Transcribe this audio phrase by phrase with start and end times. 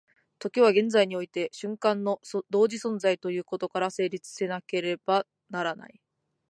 [0.39, 2.19] 時は現在において瞬間の
[2.49, 6.01] 同時存在ということから成立せなければならない。